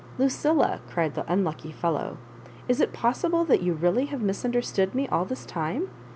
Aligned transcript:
"Lucilla," 0.17 0.79
cried 0.89 1.13
the 1.13 1.31
unlucky 1.31 1.71
fellow, 1.71 2.17
"is 2.67 2.81
it 2.81 2.91
possible 2.91 3.45
that 3.45 3.61
you 3.61 3.71
really 3.73 4.07
have 4.07 4.19
misunderstood 4.23 4.95
me 4.95 5.07
all 5.09 5.25
this 5.25 5.45
time? 5.45 5.91